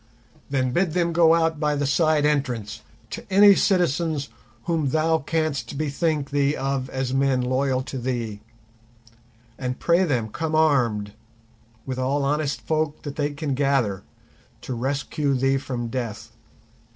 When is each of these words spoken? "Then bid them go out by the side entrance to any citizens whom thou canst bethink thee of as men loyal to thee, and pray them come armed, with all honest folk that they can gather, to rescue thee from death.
"Then 0.49 0.71
bid 0.71 0.93
them 0.93 1.13
go 1.13 1.35
out 1.35 1.59
by 1.59 1.75
the 1.75 1.85
side 1.85 2.25
entrance 2.25 2.81
to 3.11 3.23
any 3.31 3.53
citizens 3.53 4.29
whom 4.63 4.89
thou 4.89 5.19
canst 5.19 5.77
bethink 5.77 6.31
thee 6.31 6.55
of 6.55 6.89
as 6.89 7.13
men 7.13 7.41
loyal 7.41 7.83
to 7.83 7.99
thee, 7.99 8.41
and 9.59 9.79
pray 9.79 10.03
them 10.03 10.29
come 10.29 10.55
armed, 10.55 11.13
with 11.85 11.99
all 11.99 12.23
honest 12.23 12.61
folk 12.61 13.03
that 13.03 13.15
they 13.15 13.29
can 13.33 13.53
gather, 13.53 14.01
to 14.61 14.73
rescue 14.73 15.35
thee 15.35 15.57
from 15.59 15.87
death. 15.89 16.31